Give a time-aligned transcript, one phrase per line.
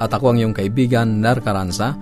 [0.00, 1.92] At ako ang iyong kaibigan, Ner Caranza,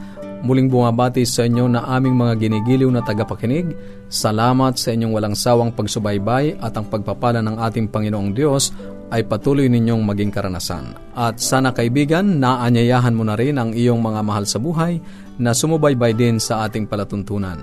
[0.46, 3.74] muling bumabati sa inyo na aming mga ginigiliw na tagapakinig.
[4.06, 8.70] Salamat sa inyong walang sawang pagsubaybay at ang pagpapala ng ating Panginoong Diyos
[9.10, 10.94] ay patuloy ninyong maging karanasan.
[11.16, 15.00] At sana kaibigan, naanyayahan mo na rin ang iyong mga mahal sa buhay
[15.40, 17.58] na sumubaybay din sa ating palatuntunan.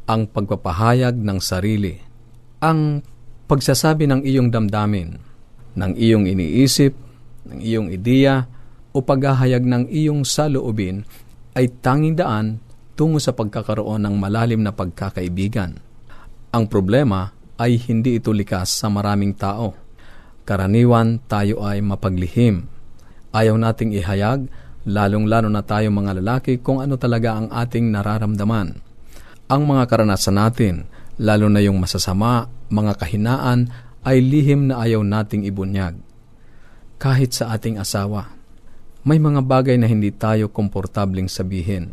[0.08, 2.00] ang pagpapahayag ng sarili.
[2.64, 3.03] Ang
[3.52, 5.19] pagsasabi ng iyong damdamin,
[5.75, 6.96] ng iyong iniisip,
[7.52, 8.47] ng iyong ideya,
[8.96, 11.03] o paghahayag ng iyong saloobin
[11.52, 12.64] ay tanging daan
[12.96, 15.84] tungo sa pagkakaroon ng malalim na pagkakaibigan.
[16.56, 19.75] Ang problema ay hindi ito likas sa maraming tao.
[20.47, 22.72] Karaniwan tayo ay mapaglihim.
[23.34, 24.46] Ayaw nating ihayag,
[24.83, 28.79] lalong-lalo na tayo mga lalaki kung ano talaga ang ating nararamdaman.
[29.47, 30.75] Ang mga karanasan natin,
[31.19, 33.72] lalo na yung masasama, mga kahinaan,
[34.03, 35.95] ay lihim na ayaw nating ibunyag.
[36.99, 38.31] Kahit sa ating asawa,
[39.03, 41.91] may mga bagay na hindi tayo komportabling sabihin.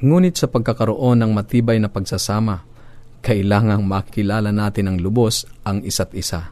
[0.00, 2.64] Ngunit sa pagkakaroon ng matibay na pagsasama,
[3.22, 6.50] kailangang makilala natin ang lubos ang isa't isa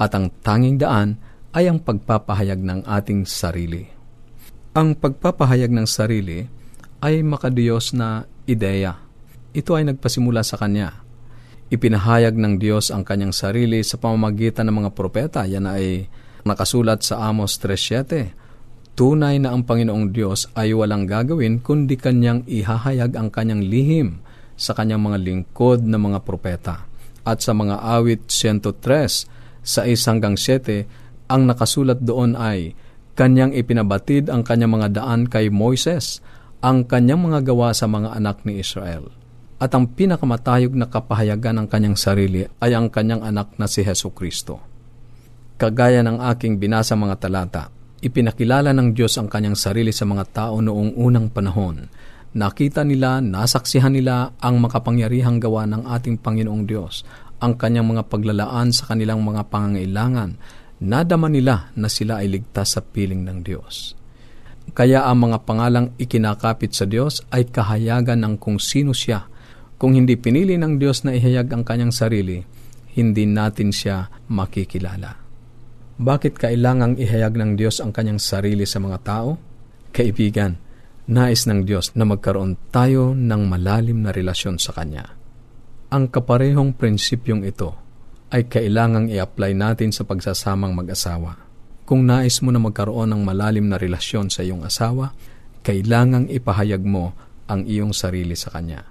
[0.00, 1.14] at ang tanging daan
[1.54, 3.97] ay ang pagpapahayag ng ating sarili.
[4.78, 6.46] Ang pagpapahayag ng sarili
[7.02, 8.94] ay makadiyos na ideya.
[9.50, 11.02] Ito ay nagpasimula sa Kanya.
[11.66, 15.42] Ipinahayag ng Diyos ang Kanyang sarili sa pamamagitan ng mga propeta.
[15.50, 16.06] Yan ay
[16.46, 23.18] nakasulat sa Amos 3.7 tunay na ang Panginoong Diyos ay walang gagawin kundi kanyang ihahayag
[23.18, 24.22] ang kanyang lihim
[24.54, 26.86] sa kanyang mga lingkod na mga propeta.
[27.26, 29.26] At sa mga awit 103,
[29.66, 30.86] sa isanggang 7,
[31.26, 32.78] ang nakasulat doon ay,
[33.18, 36.22] Kanyang ipinabatid ang kanyang mga daan kay Moises,
[36.62, 39.10] ang kanyang mga gawa sa mga anak ni Israel.
[39.58, 44.14] At ang pinakamatayog na kapahayagan ng kanyang sarili ay ang kanyang anak na si Heso
[44.14, 44.62] Kristo.
[45.58, 50.62] Kagaya ng aking binasa mga talata, ipinakilala ng Diyos ang kanyang sarili sa mga tao
[50.62, 51.90] noong unang panahon.
[52.38, 57.02] Nakita nila, nasaksihan nila ang makapangyarihang gawa ng ating Panginoong Diyos,
[57.42, 60.38] ang kanyang mga paglalaan sa kanilang mga pangangailangan.
[60.78, 63.98] Nadama nila na sila ay ligtas sa piling ng Diyos.
[64.70, 69.26] Kaya ang mga pangalang ikinakapit sa Diyos ay kahayagan ng kung sino siya.
[69.74, 72.38] Kung hindi pinili ng Diyos na ihayag ang kanyang sarili,
[72.94, 75.18] hindi natin siya makikilala.
[75.98, 79.34] Bakit kailangang ihayag ng Diyos ang kanyang sarili sa mga tao?
[79.90, 80.54] Kaibigan,
[81.10, 85.10] nais ng Diyos na magkaroon tayo ng malalim na relasyon sa Kanya.
[85.90, 87.87] Ang kaparehong prinsipyong ito
[88.28, 91.40] ay kailangang i-apply natin sa pagsasamang mag-asawa.
[91.88, 95.16] Kung nais mo na magkaroon ng malalim na relasyon sa iyong asawa,
[95.64, 97.16] kailangang ipahayag mo
[97.48, 98.84] ang iyong sarili sa Kanya.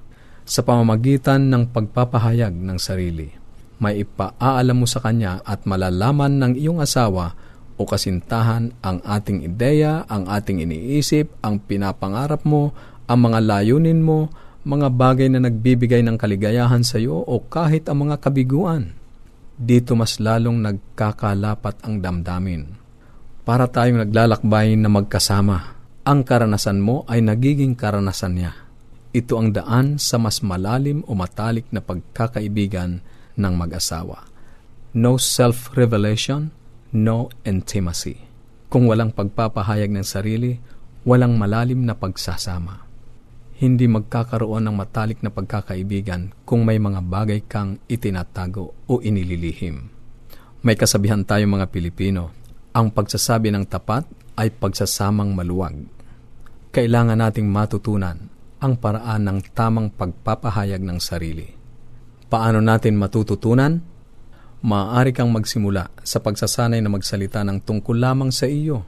[0.47, 3.29] Sa pamamagitan ng pagpapahayag ng sarili,
[3.77, 7.37] may ipaalam mo sa kanya at malalaman ng iyong asawa
[7.77, 12.73] o kasintahan ang ating ideya, ang ating iniisip, ang pinapangarap mo,
[13.05, 14.33] ang mga layunin mo,
[14.65, 18.96] mga bagay na nagbibigay ng kaligayahan sa iyo o kahit ang mga kabiguan.
[19.57, 22.77] Dito mas lalong nagkakalapat ang damdamin.
[23.41, 25.73] Para tayong naglalakbay na magkasama,
[26.05, 28.53] ang karanasan mo ay nagiging karanasan niya.
[29.17, 33.01] Ito ang daan sa mas malalim o matalik na pagkakaibigan
[33.33, 34.29] ng mag-asawa.
[34.93, 36.53] No self-revelation,
[36.93, 38.23] no intimacy.
[38.69, 40.55] Kung walang pagpapahayag ng sarili,
[41.01, 42.86] walang malalim na pagsasama.
[43.57, 49.89] Hindi magkakaroon ng matalik na pagkakaibigan kung may mga bagay kang itinatago o inililihim.
[50.61, 52.33] May kasabihan tayo mga Pilipino,
[52.73, 54.05] ang pagsasabi ng tapat
[54.37, 55.89] ay pagsasamang maluwag.
[56.69, 58.29] Kailangan nating matutunan
[58.61, 61.57] ang paraan ng tamang pagpapahayag ng sarili
[62.27, 63.79] Paano natin matututunan?
[64.59, 68.83] Maaari kang magsimula sa pagsasanay na magsalita ng tungkol lamang sa iyo.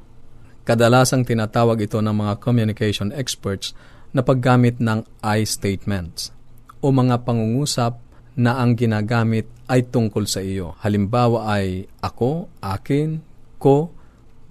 [0.67, 3.71] Kadalasang tinatawag ito ng mga communication experts
[4.15, 6.33] na paggamit ng I statements
[6.79, 7.99] o mga pangungusap
[8.39, 10.73] na ang ginagamit ay tungkol sa iyo.
[10.79, 13.19] Halimbawa ay ako, akin,
[13.59, 13.91] ko,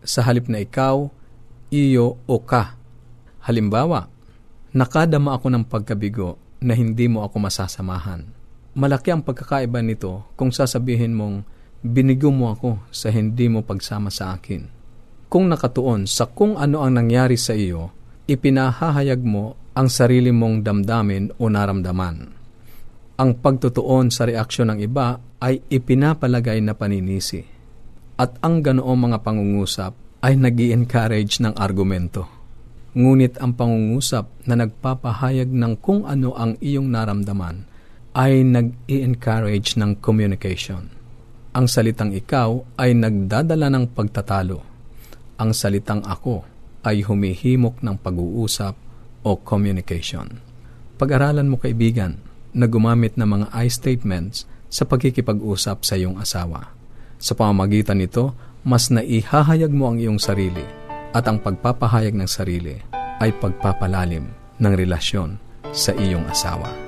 [0.05, 1.09] sa halip na ikaw,
[1.73, 2.77] iyo o ka.
[3.49, 4.07] Halimbawa,
[4.77, 8.39] nakadama ako ng pagkabigo na hindi mo ako masasamahan
[8.79, 11.43] malaki ang pagkakaiba nito kung sasabihin mong
[11.83, 14.71] binigo mo ako sa hindi mo pagsama sa akin.
[15.27, 17.91] Kung nakatuon sa kung ano ang nangyari sa iyo,
[18.29, 22.29] ipinahahayag mo ang sarili mong damdamin o naramdaman.
[23.19, 27.41] Ang pagtutuon sa reaksyon ng iba ay ipinapalagay na paninisi.
[28.21, 32.29] At ang ganoong mga pangungusap ay nag encourage ng argumento.
[32.99, 37.65] Ngunit ang pangungusap na nagpapahayag ng kung ano ang iyong naramdaman
[38.19, 40.91] ay nag-i-encourage ng communication.
[41.55, 44.59] Ang salitang ikaw ay nagdadala ng pagtatalo.
[45.39, 48.75] Ang salitang ako ay humihimok ng pag-uusap
[49.27, 50.39] o communication.
[50.99, 52.19] Pag-aralan mo kaibigan
[52.55, 56.75] na gumamit ng mga I statements sa pagkikipag-usap sa iyong asawa.
[57.19, 60.65] Sa pamamagitan nito, mas naihahayag mo ang iyong sarili
[61.15, 62.77] at ang pagpapahayag ng sarili
[63.19, 64.29] ay pagpapalalim
[64.59, 65.39] ng relasyon
[65.73, 66.88] sa iyong asawa.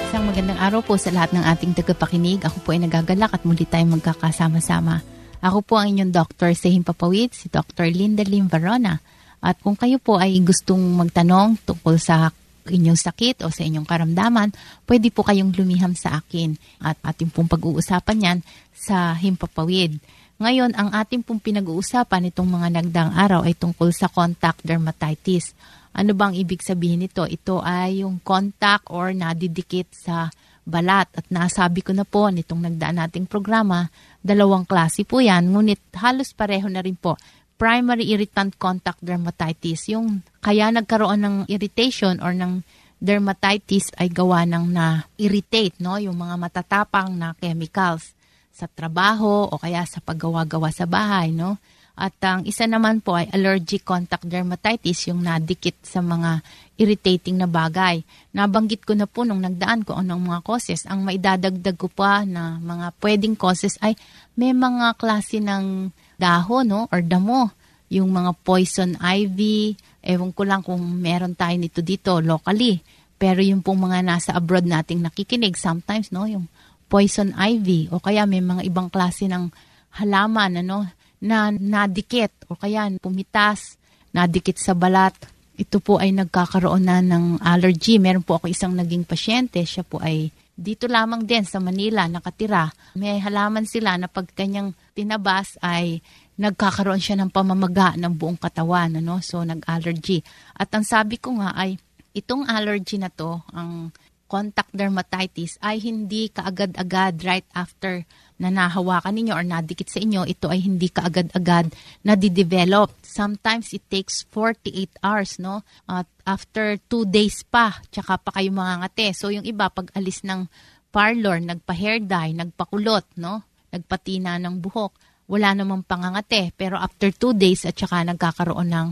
[0.05, 2.45] Isang magandang araw po sa lahat ng ating tagapakinig.
[2.45, 5.01] Ako po ay nagagalak at muli tayong magkakasama-sama.
[5.41, 6.53] Ako po ang inyong Dr.
[6.53, 7.89] sa Himpapawid, si Dr.
[7.89, 9.01] Linda Lim Varona
[9.41, 12.29] at kung kayo po ay gustong magtanong tungkol sa
[12.67, 14.53] inyong sakit o sa inyong karamdaman,
[14.85, 16.53] pwede po kayong lumiham sa akin
[16.83, 18.39] at ating pong pag-uusapan yan
[18.75, 19.97] sa Himpapawid.
[20.41, 25.53] Ngayon, ang ating pong pinag-uusapan itong mga nagdang araw ay tungkol sa contact dermatitis.
[25.93, 27.21] Ano bang ibig sabihin nito?
[27.29, 30.33] Ito ay yung contact or nadidikit sa
[30.65, 31.09] balat.
[31.13, 33.85] At nasabi ko na po nitong nagdaan nating programa,
[34.21, 37.17] dalawang klase po yan, ngunit halos pareho na rin po.
[37.61, 42.65] Primary irritant contact dermatitis, yung kaya nagkaroon ng irritation or ng
[42.97, 46.01] dermatitis ay gawa ng na-irritate, no?
[46.01, 48.17] yung mga matatapang na chemicals
[48.49, 51.29] sa trabaho o kaya sa paggawa-gawa sa bahay.
[51.29, 51.61] No?
[51.93, 56.41] At ang isa naman po ay allergic contact dermatitis, yung nadikit sa mga
[56.81, 58.01] irritating na bagay.
[58.33, 60.89] Nabanggit ko na po nung nagdaan ko anong mga causes.
[60.89, 63.93] Ang maidadagdag ko pa na mga pwedeng causes ay
[64.33, 66.81] may mga klase ng dahon no?
[66.93, 67.49] or damo.
[67.91, 72.79] Yung mga poison ivy, ewan ko lang kung meron tayo nito dito locally.
[73.19, 76.47] Pero yung pong mga nasa abroad nating nakikinig, sometimes, no, yung
[76.87, 79.51] poison ivy o kaya may mga ibang klase ng
[79.99, 80.87] halaman, ano,
[81.21, 83.77] na nadikit o kaya pumitas,
[84.15, 85.13] nadikit sa balat.
[85.53, 88.01] Ito po ay nagkakaroon na ng allergy.
[88.01, 89.61] Meron po ako isang naging pasyente.
[89.61, 92.70] Siya po ay dito lamang din sa Manila nakatira.
[92.93, 96.03] May halaman sila na pag kanyang tinabas ay
[96.38, 98.98] nagkakaroon siya ng pamamaga ng buong katawan.
[98.98, 99.22] Ano?
[99.22, 100.25] So, nag-allergy.
[100.58, 101.77] At ang sabi ko nga ay,
[102.12, 103.93] itong allergy na to, ang
[104.31, 108.07] contact dermatitis, ay hindi kaagad-agad right after
[108.39, 111.75] na nahawakan ninyo or nadikit sa inyo, ito ay hindi kaagad-agad
[112.07, 112.95] na di-develop.
[113.03, 115.67] Sometimes it takes 48 hours, no?
[115.85, 119.11] At after 2 days pa, tsaka pa kayo mangangate.
[119.13, 120.47] So yung iba, pag alis ng
[120.89, 123.45] parlor, nagpa-hair dye, nagpakulot, no?
[123.69, 124.95] Nagpatina ng buhok,
[125.29, 126.50] wala namang pangangate.
[126.57, 128.88] Pero after 2 days at tsaka nagkakaroon ng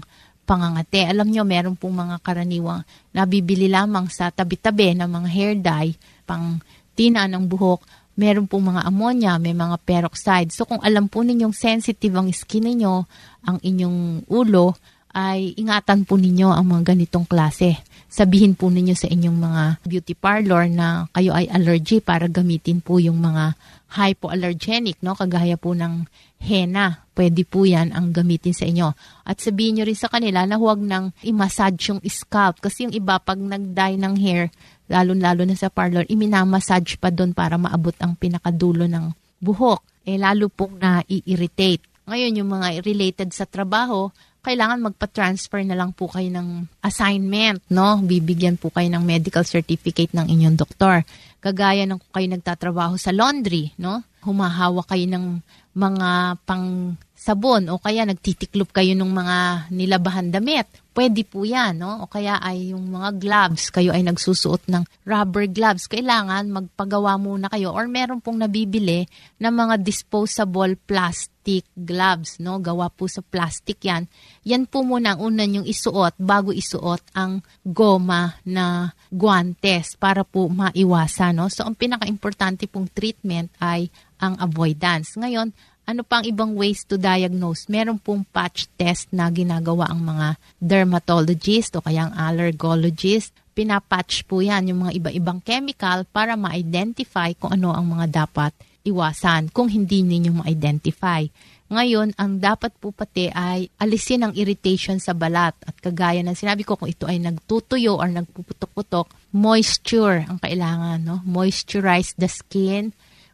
[0.50, 1.06] pangangate.
[1.06, 2.82] Alam nyo, meron pong mga karaniwang
[3.14, 5.94] nabibili lamang sa tabi-tabi ng mga hair dye,
[6.26, 6.58] pang
[6.98, 7.86] tina ng buhok
[8.20, 10.52] meron pong mga ammonia, may mga peroxide.
[10.52, 13.08] So kung alam po ninyong sensitive ang skin ninyo,
[13.48, 14.76] ang inyong ulo,
[15.16, 17.80] ay ingatan po ninyo ang mga ganitong klase.
[18.12, 23.00] Sabihin po ninyo sa inyong mga beauty parlor na kayo ay allergy para gamitin po
[23.00, 23.56] yung mga
[23.90, 25.18] hypoallergenic, no?
[25.18, 26.06] kagaya po ng
[26.40, 27.04] henna.
[27.18, 28.96] Pwede po yan ang gamitin sa inyo.
[29.28, 32.64] At sabihin nyo rin sa kanila na huwag nang i-massage yung scalp.
[32.64, 34.54] Kasi yung iba, pag nag-dye ng hair,
[34.88, 39.12] lalo-lalo na sa parlor, iminamassage pa doon para maabot ang pinakadulo ng
[39.44, 39.84] buhok.
[40.08, 41.84] Eh, lalo pong na-irritate.
[42.10, 48.00] Ngayon, yung mga related sa trabaho, kailangan magpa-transfer na lang po kayo ng assignment, no?
[48.00, 51.04] Bibigyan po kayo ng medical certificate ng inyong doktor.
[51.40, 54.04] Kagaya ng kung kayo nagtatrabaho sa laundry, no?
[54.24, 55.40] Humahawa kayo ng
[55.80, 59.38] mga pang sabon o kaya nagtitiklop kayo ng mga
[59.76, 60.72] nilabahan damit.
[60.96, 62.04] Pwede po yan, no?
[62.04, 65.92] O kaya ay yung mga gloves, kayo ay nagsusuot ng rubber gloves.
[65.92, 69.04] Kailangan magpagawa muna kayo or meron pong nabibili
[69.40, 72.60] ng mga disposable plastic gloves, no?
[72.64, 74.08] Gawa po sa plastic yan.
[74.48, 80.48] Yan po muna ang una yung isuot bago isuot ang goma na guantes para po
[80.48, 81.48] maiwasan, no?
[81.52, 85.16] So, ang pinaka-importante pong treatment ay ang avoidance.
[85.16, 85.52] Ngayon,
[85.90, 87.66] ano pang ibang ways to diagnose?
[87.66, 93.34] Meron pong patch test na ginagawa ang mga dermatologist o kaya ang allergologist.
[93.58, 98.54] Pinapatch po yan yung mga iba-ibang chemical para ma-identify kung ano ang mga dapat
[98.86, 101.26] iwasan kung hindi ninyo ma-identify.
[101.70, 105.54] Ngayon, ang dapat po pati ay alisin ang irritation sa balat.
[105.66, 109.06] At kagaya ng sinabi ko, kung ito ay nagtutuyo or nagpuputok-putok,
[109.38, 110.98] moisture ang kailangan.
[111.06, 111.22] No?
[111.30, 112.90] Moisturize the skin,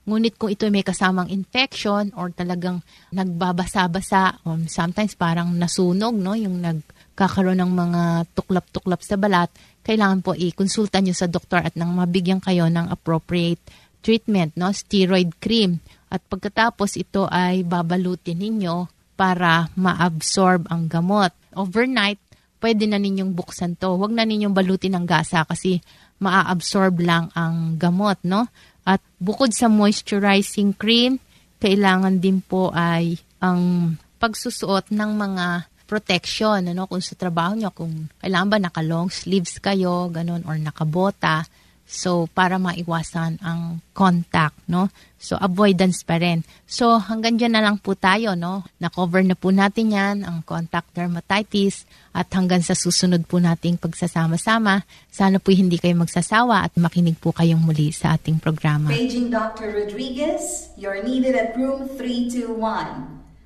[0.06, 6.62] Ngunit kung ito may kasamang infection or talagang nagbabasa-basa, um, sometimes parang nasunog, no, yung
[6.62, 8.02] nagkakaroon ng mga
[8.38, 9.50] tuklap-tuklap sa balat,
[9.82, 13.62] kailangan po i-konsulta nyo sa doktor at nang mabigyan kayo ng appropriate
[14.06, 15.82] treatment, no, steroid cream.
[16.16, 18.88] At pagkatapos ito ay babalutin ninyo
[19.20, 21.36] para ma-absorb ang gamot.
[21.52, 22.20] Overnight,
[22.64, 24.00] pwede na ninyong buksan to.
[24.00, 25.84] Huwag na ninyong balutin ng gasa kasi
[26.24, 28.48] maa-absorb lang ang gamot, no?
[28.88, 31.20] At bukod sa moisturizing cream,
[31.60, 33.94] kailangan din po ay ang
[34.24, 35.46] pagsusuot ng mga
[35.86, 40.58] protection, ano, kung sa trabaho nyo, kung kailangan ba naka long sleeves kayo, ganun, or
[40.58, 41.46] nakabota,
[41.86, 44.90] So, para maiwasan ang contact, no?
[45.22, 46.42] So, avoidance pa rin.
[46.66, 48.66] So, hanggang dyan na lang po tayo, no?
[48.82, 51.86] Na-cover na po natin yan, ang contact dermatitis.
[52.10, 54.82] At hanggang sa susunod po nating pagsasama-sama,
[55.14, 58.90] sana po hindi kayo magsasawa at makinig po kayong muli sa ating programa.
[58.90, 59.70] Paging Dr.
[59.70, 62.58] Rodriguez, you're needed at room 321.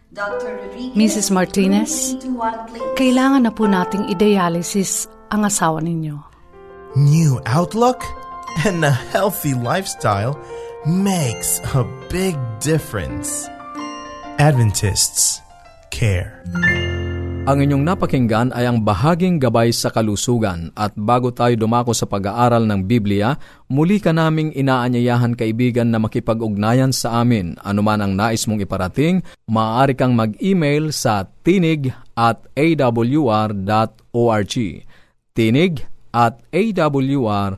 [0.09, 0.63] Dr.
[0.63, 1.27] Rodriguez, Mrs.
[1.29, 2.17] Martinez,
[2.97, 6.17] kailangan na po nating i-dialysis ang asawa ninyo.
[6.97, 8.01] New outlook?
[8.65, 10.37] And a healthy lifestyle
[10.85, 13.47] makes a big difference.
[14.39, 15.43] Adventists
[15.91, 16.39] care.
[17.49, 22.61] Ang inyong napakinggan ay ang bahaging gabay sa kalusugan at bago tayo dumako sa pag-aaral
[22.69, 23.33] ng Biblia,
[23.65, 27.57] muli ka naming inaanyayahan kaibigan na makipag-ugnayan sa amin.
[27.65, 33.55] Anuman ang nais mong iparating, maaari kang mag-email sa tinig at awr.org.
[35.33, 35.73] Tinig
[36.13, 37.57] at awr.org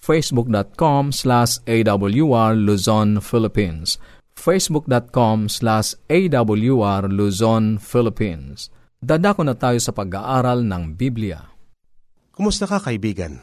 [0.00, 4.00] facebook.com slash awr Luzon, Philippines
[4.34, 11.40] facebook.com slash awr Luzon, Philippines Dadako na tayo sa pag-aaral ng Biblia.
[12.36, 13.40] Kumusta ka kaibigan?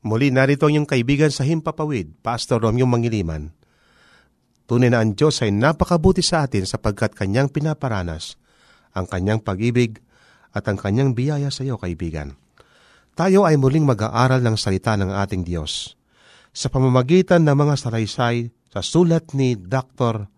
[0.00, 3.52] Muli narito ang iyong kaibigan sa Himpapawid, Pastor Romeo Mangiliman.
[4.64, 8.40] Tunay na ang Diyos ay napakabuti sa atin sapagkat Kanyang pinaparanas
[8.96, 10.00] ang Kanyang pag-ibig
[10.56, 12.40] at ang Kanyang biyaya sa iyo, kaibigan.
[13.18, 15.98] Tayo ay muling mag-aaral ng salita ng ating Diyos
[16.54, 20.30] sa pamamagitan ng mga salaysay sa sulat ni Dr.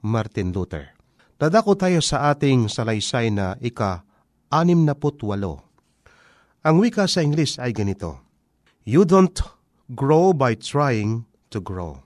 [0.00, 0.96] Martin Luther.
[1.36, 5.60] Dadako tayo sa ating salaysay na ika-anim na putwalo.
[6.64, 8.24] Ang wika sa English ay ganito,
[8.88, 9.36] You don't
[9.92, 12.00] grow by trying to grow.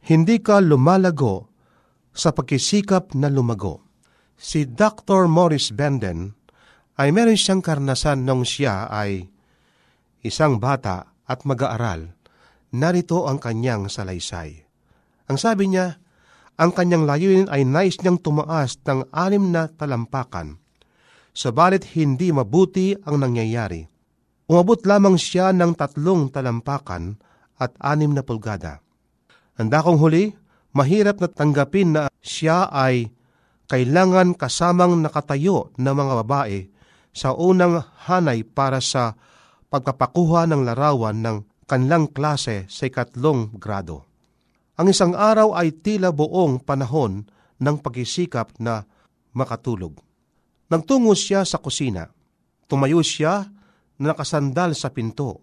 [0.00, 1.52] Hindi ka lumalago
[2.16, 3.84] sa pagkisikap na lumago.
[4.32, 5.28] Si Dr.
[5.28, 6.32] Morris Benden
[6.96, 9.28] ay meron siyang karnasan nung siya ay
[10.24, 12.16] isang bata at mag-aaral.
[12.72, 14.64] Narito ang kanyang salaysay.
[15.28, 16.00] Ang sabi niya,
[16.56, 20.56] ang kanyang layunin ay nais niyang tumaas ng anim na talampakan.
[21.36, 23.84] Sabalit hindi mabuti ang nangyayari.
[24.48, 27.20] Umabot lamang siya ng tatlong talampakan
[27.60, 28.80] at anim na pulgada.
[29.60, 30.32] Ang dakong huli,
[30.72, 33.12] mahirap na tanggapin na siya ay
[33.68, 36.58] kailangan kasamang nakatayo ng mga babae
[37.16, 39.16] sa unang hanay para sa
[39.72, 44.04] pagpapakuha ng larawan ng kanlang klase sa ikatlong grado.
[44.76, 47.24] Ang isang araw ay tila buong panahon
[47.56, 48.84] ng pagsisikap na
[49.32, 49.96] makatulog.
[50.68, 52.12] Nagtungo siya sa kusina.
[52.68, 53.48] Tumayo siya
[53.96, 55.40] na nakasandal sa pinto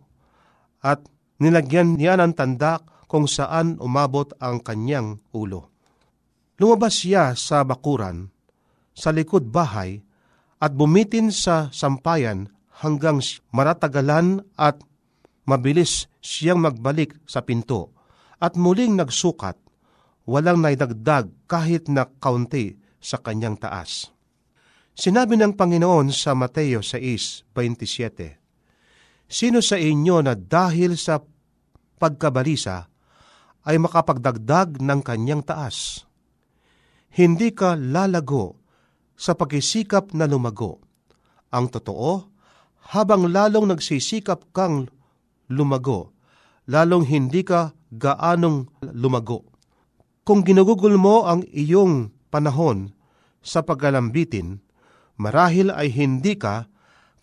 [0.85, 1.01] at
[1.41, 2.77] nilagyan niya ng tanda
[3.09, 5.73] kung saan umabot ang kanyang ulo.
[6.61, 8.29] Lumabas siya sa bakuran,
[8.93, 10.05] sa likod bahay,
[10.63, 12.47] at bumitin sa sampayan
[12.79, 13.19] hanggang
[13.51, 14.79] maratagalan at
[15.43, 17.91] mabilis siyang magbalik sa pinto
[18.39, 19.59] at muling nagsukat,
[20.23, 24.15] walang naidagdag kahit na kaunti sa kanyang taas.
[24.95, 31.19] Sinabi ng Panginoon sa Mateo 6.27, Sino sa inyo na dahil sa
[31.99, 32.87] pagkabalisa
[33.67, 36.07] ay makapagdagdag ng kanyang taas?
[37.11, 38.62] Hindi ka lalago
[39.23, 40.83] sa pagkisikap na lumago.
[41.55, 42.27] Ang totoo,
[42.91, 44.91] habang lalong nagsisikap kang
[45.47, 46.11] lumago,
[46.67, 49.47] lalong hindi ka gaanong lumago.
[50.27, 52.91] Kung ginugugol mo ang iyong panahon
[53.39, 54.59] sa paggalambitin,
[55.15, 56.67] marahil ay hindi ka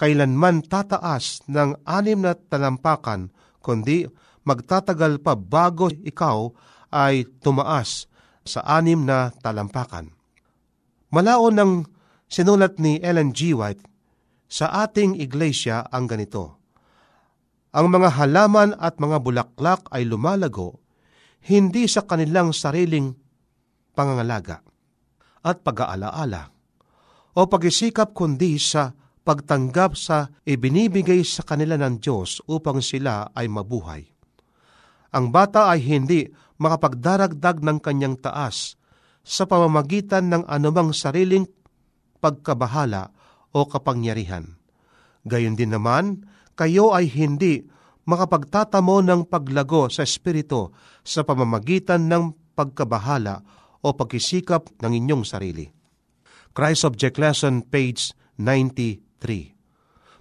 [0.00, 3.28] kailanman tataas ng anim na talampakan,
[3.60, 4.08] kundi
[4.48, 6.48] magtatagal pa bago ikaw
[6.88, 8.08] ay tumaas
[8.40, 10.19] sa anim na talampakan.
[11.10, 11.72] Malaon ng
[12.30, 13.50] sinulat ni Ellen G.
[13.50, 13.82] White
[14.46, 16.62] sa ating iglesia ang ganito,
[17.74, 20.78] ang mga halaman at mga bulaklak ay lumalago
[21.50, 23.14] hindi sa kanilang sariling
[23.94, 24.62] pangangalaga
[25.42, 26.50] at pag-aalaala
[27.34, 28.94] o pag-isikap kundi sa
[29.26, 34.06] pagtanggap sa ibinibigay sa kanila ng Diyos upang sila ay mabuhay.
[35.10, 38.78] Ang bata ay hindi makapagdaragdag ng kanyang taas
[39.24, 41.46] sa pamamagitan ng anumang sariling
[42.20, 43.12] pagkabahala
[43.54, 44.58] o kapangyarihan.
[45.24, 46.24] Gayon din naman,
[46.56, 47.64] kayo ay hindi
[48.08, 50.72] makapagtatamo ng paglago sa Espiritu
[51.04, 53.44] sa pamamagitan ng pagkabahala
[53.80, 55.68] o pagkisikap ng inyong sarili.
[56.50, 59.54] Christ Object Lesson, page 93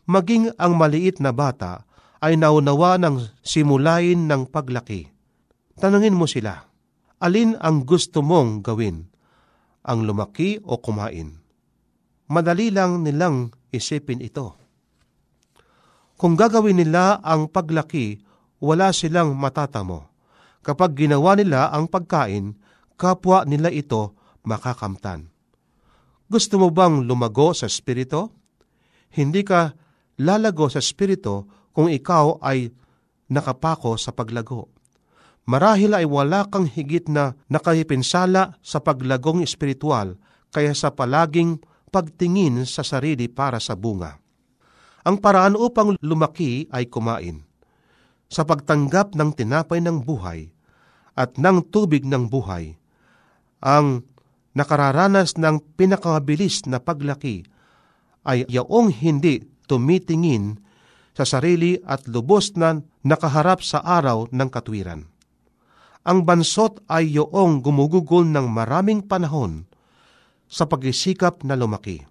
[0.09, 1.85] Maging ang maliit na bata
[2.19, 5.09] ay naunawa ng simulain ng paglaki.
[5.79, 6.68] Tanungin mo sila,
[7.19, 9.07] alin ang gusto mong gawin?
[9.87, 11.39] Ang lumaki o kumain?
[12.29, 14.59] Madali lang nilang isipin ito
[16.19, 18.19] kung gagawin nila ang paglaki,
[18.59, 20.11] wala silang matatamo.
[20.59, 22.59] Kapag ginawa nila ang pagkain,
[22.99, 25.31] kapwa nila ito makakamtan.
[26.27, 28.35] Gusto mo bang lumago sa spirito?
[29.15, 29.71] Hindi ka
[30.19, 32.67] lalago sa Espiritu kung ikaw ay
[33.31, 34.67] nakapako sa paglago.
[35.49, 40.19] Marahil ay wala kang higit na nakahipinsala sa paglagong espiritual
[40.53, 44.21] kaya sa palaging pagtingin sa sarili para sa bunga.
[45.05, 47.45] Ang paraan upang lumaki ay kumain.
[48.29, 50.53] Sa pagtanggap ng tinapay ng buhay
[51.17, 52.77] at ng tubig ng buhay,
[53.57, 54.05] ang
[54.53, 57.41] nakararanas ng pinakamabilis na paglaki
[58.21, 60.61] ay yaong hindi tumitingin
[61.17, 65.09] sa sarili at lubos na nakaharap sa araw ng katwiran
[66.03, 69.67] ang bansot ay yoong gumugugol ng maraming panahon
[70.49, 72.03] sa pagsisikap na lumaki.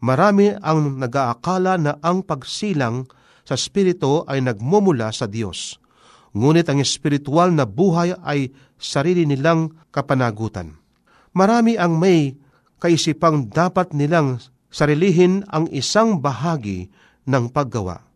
[0.00, 3.04] Marami ang nagaakala na ang pagsilang
[3.44, 5.76] sa Espiritu ay nagmumula sa Diyos.
[6.30, 10.78] Ngunit ang espiritual na buhay ay sarili nilang kapanagutan.
[11.34, 12.38] Marami ang may
[12.78, 14.38] kaisipang dapat nilang
[14.70, 16.88] sarilihin ang isang bahagi
[17.26, 18.09] ng paggawa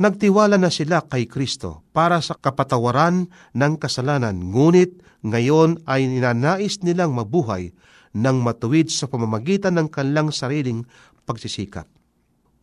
[0.00, 7.16] nagtiwala na sila kay Kristo para sa kapatawaran ng kasalanan, ngunit ngayon ay ninanais nilang
[7.16, 7.72] mabuhay
[8.14, 10.86] ng matuwid sa pamamagitan ng kanilang sariling
[11.24, 11.88] pagsisikap.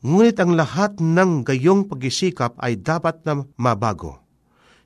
[0.01, 4.21] Ngunit ang lahat ng gayong pagsisikap ay dapat na mabago.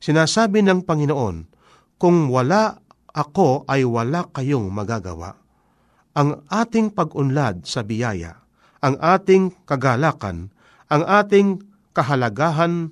[0.03, 1.47] Sinasabi ng Panginoon,
[1.95, 2.75] kung wala
[3.15, 5.39] ako ay wala kayong magagawa.
[6.19, 8.43] Ang ating pag-unlad sa biyaya,
[8.83, 10.51] ang ating kagalakan,
[10.91, 11.63] ang ating
[11.95, 12.91] kahalagahan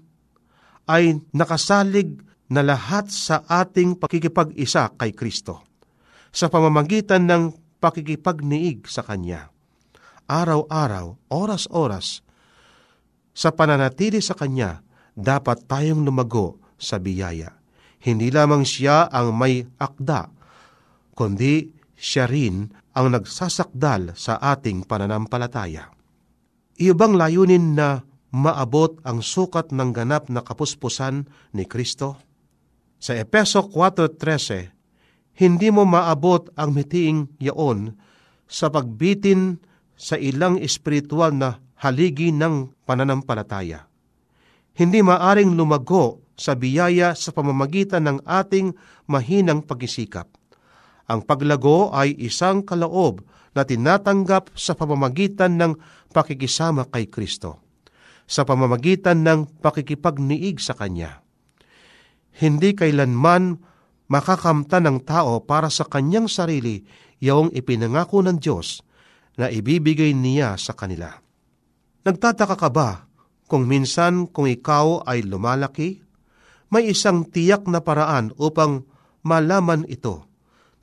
[0.88, 5.64] ay nakasalig na lahat sa ating pakikipag-isa kay Kristo
[6.34, 7.44] sa pamamagitan ng
[7.78, 9.52] pakikipagniig sa Kanya.
[10.26, 12.24] Araw-araw, oras-oras,
[13.36, 14.82] sa pananatili sa Kanya,
[15.14, 17.54] dapat tayong lumago sa biyaya.
[18.02, 20.32] Hindi lamang siya ang may akda,
[21.14, 25.90] kundi siya rin ang nagsasakdal sa ating pananampalataya.
[26.78, 28.02] Iyobang layunin na
[28.34, 32.18] maabot ang sukat ng ganap na kapuspusan ni Kristo?
[32.98, 37.94] Sa Epeso 4.13, hindi mo maabot ang mitiing yaon
[38.50, 39.62] sa pagbitin
[39.94, 43.86] sa ilang espiritual na haligi ng pananampalataya.
[44.74, 48.74] Hindi maaring lumago sa biyaya sa pamamagitan ng ating
[49.06, 50.26] mahinang pag-isikap.
[51.06, 53.22] Ang paglago ay isang kaloob
[53.54, 55.78] na tinatanggap sa pamamagitan ng
[56.10, 57.63] pakikisama kay Kristo
[58.28, 61.24] sa pamamagitan ng pakikipagniig sa Kanya.
[62.34, 63.62] Hindi kailanman
[64.10, 66.82] makakamta ng tao para sa kanyang sarili
[67.22, 68.82] yaong ipinangako ng Diyos
[69.38, 71.14] na ibibigay niya sa kanila.
[72.04, 72.90] Nagtataka ka ba
[73.48, 76.02] kung minsan kung ikaw ay lumalaki?
[76.74, 78.90] May isang tiyak na paraan upang
[79.22, 80.26] malaman ito.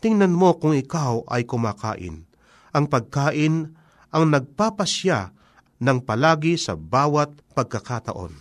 [0.00, 2.24] Tingnan mo kung ikaw ay kumakain.
[2.70, 3.74] Ang pagkain
[4.10, 5.34] ang nagpapasya
[5.80, 8.36] ng palagi sa bawat pagkakataon.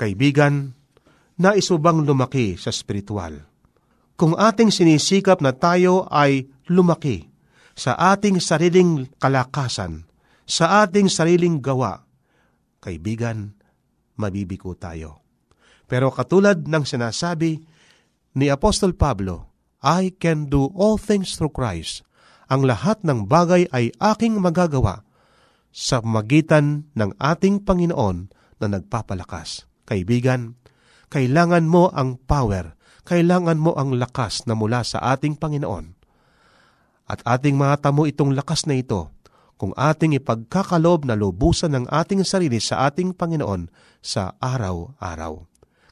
[0.00, 0.72] Kaibigan,
[1.36, 3.44] nais mo bang lumaki sa spiritual?
[4.18, 7.30] Kung ating sinisikap na tayo ay lumaki
[7.78, 10.08] sa ating sariling kalakasan,
[10.48, 12.02] sa ating sariling gawa,
[12.82, 13.54] kaibigan,
[14.18, 15.22] mabibiko tayo.
[15.86, 17.62] Pero katulad ng sinasabi
[18.34, 19.46] ni Apostol Pablo,
[19.78, 22.02] I can do all things through Christ.
[22.50, 25.06] Ang lahat ng bagay ay aking magagawa
[25.72, 29.68] sa magitan ng ating Panginoon na nagpapalakas.
[29.88, 30.58] Kaibigan,
[31.08, 32.76] kailangan mo ang power,
[33.08, 35.96] kailangan mo ang lakas na mula sa ating Panginoon.
[37.08, 39.08] At ating matamo itong lakas na ito
[39.56, 43.72] kung ating ipagkakalob na lubusan ng ating sarili sa ating Panginoon
[44.04, 45.48] sa araw-araw.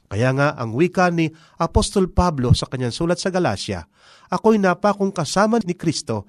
[0.07, 1.27] Kaya nga ang wika ni
[1.59, 3.83] Apostol Pablo sa kanyang sulat sa Galacia,
[4.27, 6.27] Ako'y napakong kasama ni Kristo,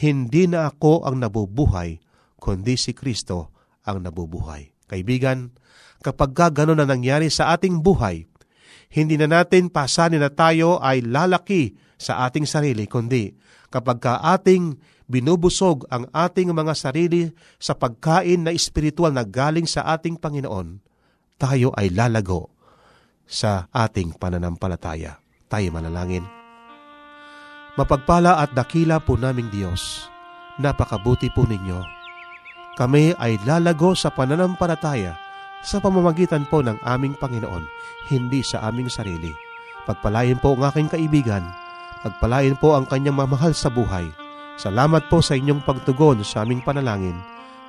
[0.00, 2.00] hindi na ako ang nabubuhay,
[2.38, 4.72] kundi si Kristo ang nabubuhay.
[4.88, 5.52] Kaibigan,
[6.04, 8.28] kapag gano'n na nangyari sa ating buhay,
[8.92, 13.32] hindi na natin pasanin na tayo ay lalaki sa ating sarili, kundi
[13.72, 14.78] kapag ka ating
[15.10, 20.78] binubusog ang ating mga sarili sa pagkain na espiritual na galing sa ating Panginoon,
[21.36, 22.54] tayo ay lalago
[23.26, 25.18] sa ating pananampalataya.
[25.50, 26.24] Tayo manalangin.
[27.74, 30.06] Mapagpala at dakila po naming Diyos,
[30.62, 31.93] napakabuti po ninyo
[32.74, 35.14] kami ay lalago sa pananampalataya
[35.64, 37.64] sa pamamagitan po ng aming Panginoon,
[38.12, 39.32] hindi sa aming sarili.
[39.88, 41.42] Pagpalain po ang aking kaibigan,
[42.04, 44.12] pagpalain po ang kanyang mamahal sa buhay.
[44.60, 47.16] Salamat po sa inyong pagtugon sa aming panalangin,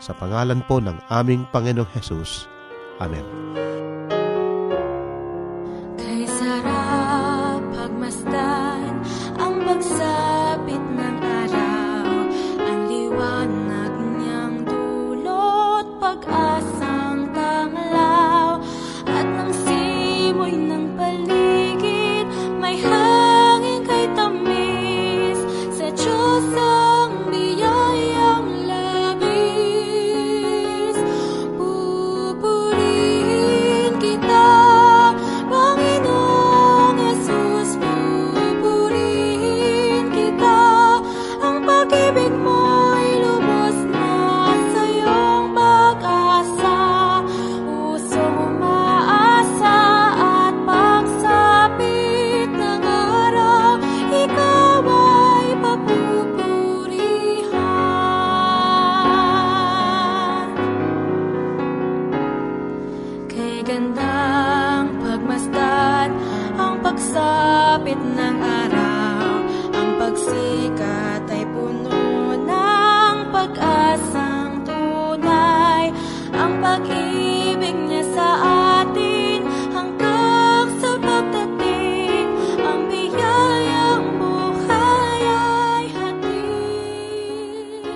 [0.04, 2.52] sa pangalan po ng aming Panginoong Hesus.
[3.00, 3.24] Amen.